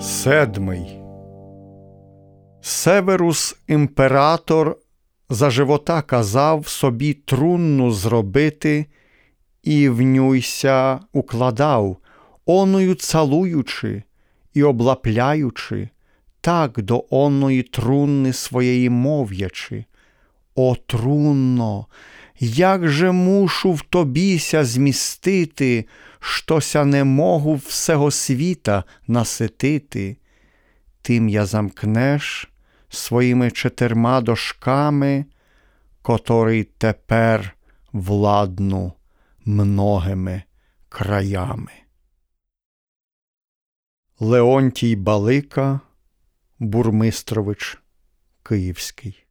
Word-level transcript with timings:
Седмий 0.00 1.00
Северус 2.60 3.56
імператор 3.68 4.76
за 5.28 5.50
живота 5.50 6.02
казав 6.02 6.68
собі 6.68 7.14
трунну 7.14 7.90
зробити, 7.90 8.86
і 9.62 9.88
в 9.88 10.02
нюйся 10.02 11.00
укладав, 11.12 11.96
оною 12.46 12.94
цалуючи 12.94 14.02
і 14.54 14.62
облапляючи, 14.62 15.88
так 16.40 16.82
до 16.82 17.04
оної 17.10 17.62
трунни 17.62 18.32
своєї 18.32 18.90
мов'ячи. 18.90 19.84
О, 20.60 20.74
трунно, 20.74 21.86
як 22.40 22.88
же 22.88 23.12
мушу 23.12 23.72
в 23.72 23.82
тобіся 23.82 24.64
змістити, 24.64 25.86
щося 26.20 26.84
не 26.84 27.04
могу 27.04 27.54
всего 27.54 28.10
світа 28.10 28.84
наситити, 29.06 30.16
тим 31.02 31.28
я 31.28 31.46
замкнеш 31.46 32.50
своїми 32.88 33.50
чотирма 33.50 34.20
дошками, 34.20 35.24
котрий 36.02 36.64
тепер 36.64 37.56
владну 37.92 38.92
многими 39.44 40.42
краями. 40.88 41.72
Леонтій 44.20 44.96
Балика, 44.96 45.80
Бурмистрович 46.58 47.78
Київський 48.42 49.27